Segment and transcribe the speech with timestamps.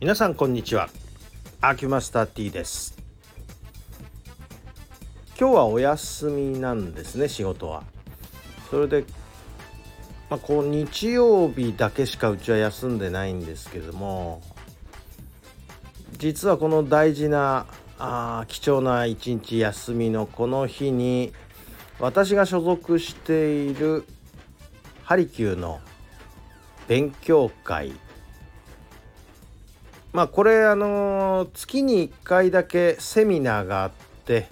[0.00, 0.88] 皆さんこんにちは。
[1.60, 2.96] アキュマスター T です。
[5.38, 7.82] 今日はお休みなんですね仕事は。
[8.70, 9.04] それで
[10.30, 14.40] まあ、こう日曜日だけしかうちは休んでないんですけども
[16.16, 17.66] 実はこの大事な
[17.98, 21.34] あ貴重な一日休みのこの日に
[21.98, 24.06] 私が所属している
[25.02, 25.78] ハリキューの
[26.88, 27.92] 勉強会
[30.12, 33.90] まあこれあの月に1回だけセミナーがあっ
[34.24, 34.48] て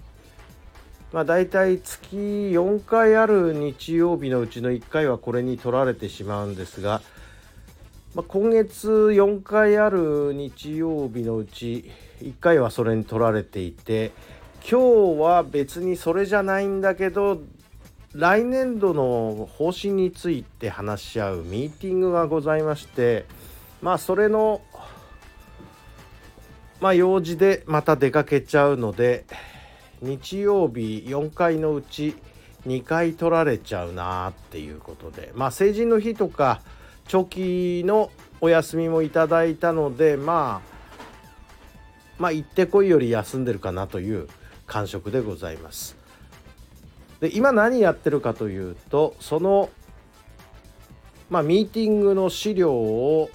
[1.13, 7.01] まあ大体月4回ある日曜日のうちの1回はこれに取られてしまうんですが、
[8.15, 14.13] まあ、今月4回ある日曜日のうち1回はそれに取られていて
[14.61, 17.41] 今日は別にそれじゃないんだけど
[18.13, 23.27] 来年度の方針について話し合うミーティングがございまして
[23.81, 24.61] まあそれの
[26.81, 29.25] まあ用事でまた出かけちゃうので
[30.01, 32.15] 日曜日4回のうち
[32.67, 36.61] 2回取られちゃうなっていうことでまあ成人の日とか
[37.07, 40.79] 長期のお休みもいただいたのでまあ
[42.19, 44.29] まあ行ってこいより休んでるかなという
[44.67, 45.97] 感触でございます。
[47.21, 49.71] で今何やってるかというとその
[51.31, 53.31] まあミーティングの資料を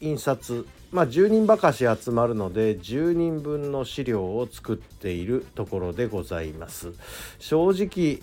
[0.00, 6.92] 印刷まあ、10人ばかし集まるので10人分の資料を作っているところでございます。
[7.40, 8.20] 正直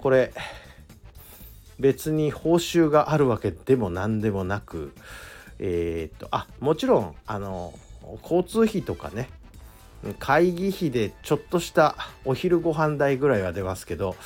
[0.00, 0.32] これ
[1.78, 4.92] 別に報酬があるわけでも何でもなく
[5.60, 7.72] えー、っとあもちろんあの
[8.24, 9.30] 交通費とかね
[10.18, 11.94] 会議費でちょっとした
[12.24, 14.16] お昼ご飯代ぐらいは出ますけど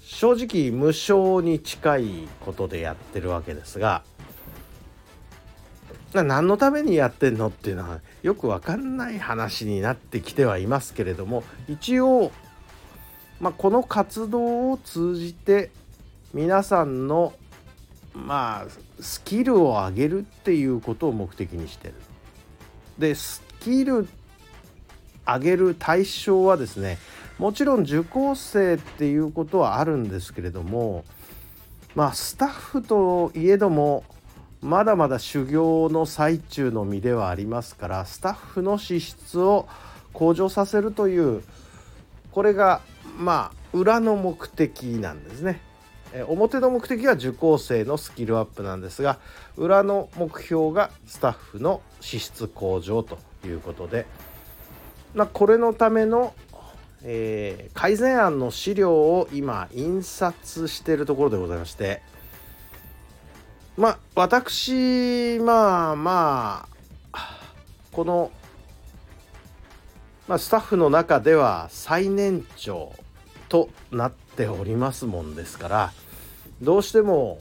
[0.00, 4.04] 正直無償に近いことでやってるわけですが
[6.12, 12.32] 何のためにやってんのっていうのはよく分かんない話になってきてはいますけれども一応、
[13.40, 15.70] まあ、この活動を通じて
[16.34, 17.32] 皆さんの
[18.12, 21.94] まあスキルを上げるっていうことを目的にしてる。
[22.98, 24.08] でスキル
[25.26, 26.98] 上げる対象はですね
[27.38, 31.04] もちろん受講生っていうことはあるんですけれども
[31.94, 34.04] まあスタッフといえども
[34.62, 39.66] まだまだ修行の最中の身ではありますからスタッフの資質を
[40.12, 41.42] 向上させるという
[42.30, 42.82] これが
[43.18, 45.60] まあ裏の目的なんですね。
[46.26, 49.20] 表の目的は受講生のスキルアップなんですが
[49.56, 54.06] 裏の目標がスタッフの資質向上ということで、
[55.14, 56.34] まあ、これのための、
[57.04, 62.02] えー、改善案の資料を今印刷しているところでございまして
[63.80, 66.68] まあ私まあま
[67.14, 67.40] あ
[67.90, 68.30] この、
[70.28, 72.92] まあ、スタッフの中では最年長
[73.48, 75.92] となっておりますもんですから
[76.60, 77.38] どうしても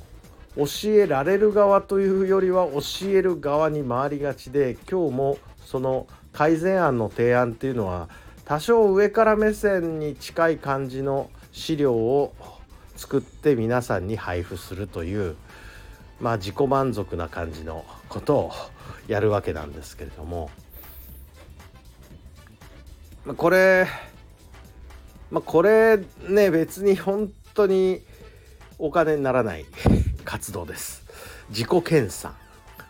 [0.55, 8.07] 教えられる側というよりは教える側に回りがちで今日もその改善案の提案っていうのは
[8.45, 12.33] 多少上から目線に近い感じの資料を
[12.95, 15.35] 作って皆さんに配布するという
[16.19, 18.51] まあ自己満足な感じのことを
[19.07, 20.49] やるわけなんですけれども。
[23.37, 23.87] これ
[25.29, 28.01] まあこれね別に本当に
[28.79, 29.65] お金にならない
[30.25, 31.03] 活動です。
[31.49, 32.31] 自己研鑽。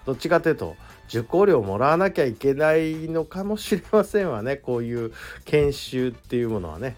[0.06, 0.76] どっちかというと
[1.08, 4.58] 受講料もらわなきゃいけないのかもしれませんわね。
[4.58, 5.12] こういう
[5.46, 6.96] 研修っていうものはね。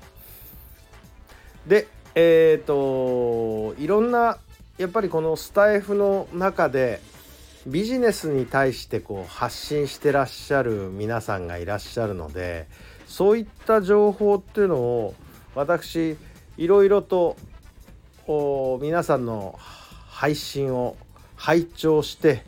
[1.66, 4.38] でえっ、ー、といろんな
[4.78, 7.02] やっぱりこのスタイフの中で
[7.68, 12.68] ビジネスに対してこう発信してらっしゃる皆さんがいらっしゃるので
[13.06, 15.14] そういった情報っていうのを
[15.54, 16.18] 私
[16.58, 17.36] いろいろと
[18.82, 19.60] 皆さんの
[20.08, 20.96] 配信を
[21.36, 22.44] 拝聴して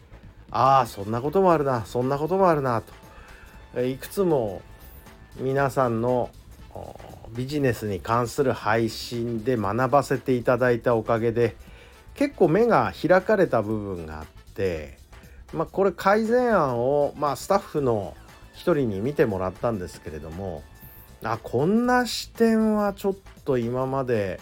[0.50, 3.04] ああそんなこともあるなそんなこともあるなと。
[3.82, 4.62] いくつも
[5.38, 6.30] 皆さんの
[7.36, 11.56] ビジネスに関する配信で学ばせていただいたおかげで
[12.16, 14.98] 結構目が開かれた部分があって、
[15.52, 18.16] まあ、これ改善案を、まあ、スタッフの
[18.54, 20.64] 一人に見てもらったんですけれども
[21.24, 23.16] あこんな視点はちょっ
[23.46, 24.40] と今まで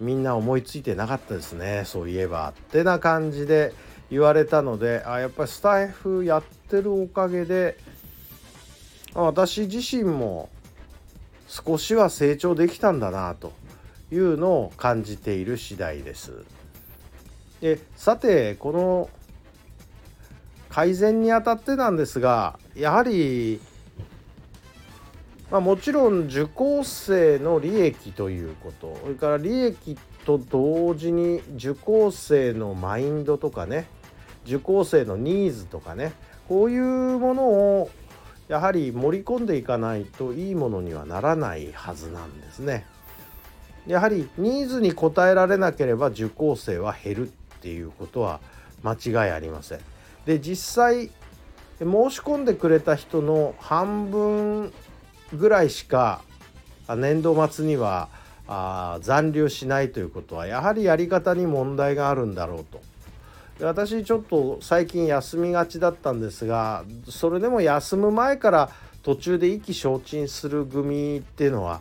[0.00, 3.72] みんな思いついてなかったですねそういえばってな感じで
[4.10, 7.76] 言われたのであやっぱりスタイフやってるおかげで
[9.14, 10.48] 私自身も
[11.46, 13.52] 少しは成長できたんだなと
[14.10, 16.44] いうのを感じている次第です。
[17.64, 19.08] でさてこの
[20.68, 23.58] 改善にあたってなんですがやはり
[25.50, 29.96] まあ、もちろん受講生の利益ということそれから利益
[30.26, 33.86] と同時に受講生のマインドとかね
[34.44, 36.12] 受講生のニーズとかね
[36.48, 37.90] こういうものを
[38.48, 42.86] やはり盛り込んでいかないといいものにはならないはずなんですね。
[43.86, 47.32] やはりニーズに応えられなければ受講生は減る
[47.64, 48.40] っていうことは
[48.82, 49.80] 間違いありません。
[50.26, 51.08] で実際
[51.78, 54.72] 申し込んでくれた人の半分
[55.32, 56.20] ぐらいしか
[56.86, 58.10] 年度末には
[58.46, 62.82] あ残留しないということはやはりやり方に問題があるんだろうと。
[63.58, 68.70] で私ちょっと最近休みがちだったんですがそれでも休む前から
[69.02, 71.80] 途中で意気消沈する組っていうのは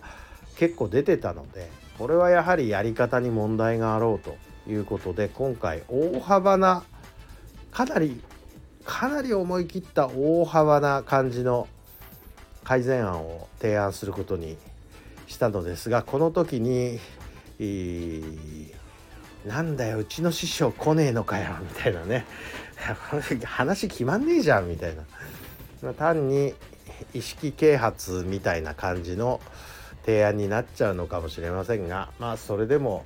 [0.55, 4.37] 結構出てたのでこれはやはりやり方に問題があろうと
[4.67, 6.83] いうことで今回大幅な
[7.71, 8.21] かなり
[8.85, 11.67] かなり思い切った大幅な感じの
[12.63, 14.57] 改善案を提案することに
[15.27, 16.99] したのですがこの時に
[19.45, 22.25] 「なんだようちの師匠来ねえのかよ」みたいなね。
[23.45, 25.93] 話決まんねえじゃんみたいな。
[25.93, 26.53] 単に
[27.13, 29.41] 意識啓発みたいな感じの
[30.05, 33.05] 提案になっちゃうのかもしれませんがまあそれでも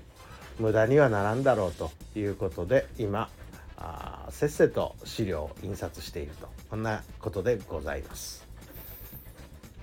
[0.60, 3.30] 無駄にはならんだろうということで今
[3.78, 8.46] あせっせと資料を印刷しているとこんなことでございます。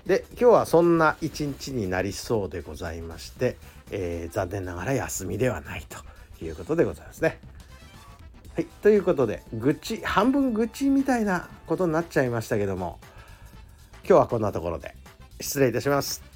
[0.07, 3.57] で今日はそんな一日になりそうでございまして、
[3.91, 7.41] えー、残念ながら休みではないということでございますね。
[8.55, 13.01] はい、ということで愚痴半分愚痴みたいなことになっちゃいましたけども
[14.07, 14.95] 今日はこんなところで
[15.41, 16.34] 失礼いたします。